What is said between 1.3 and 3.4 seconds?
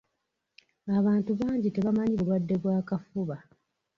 bangi tebamanyi bulwadde bwa kafuba.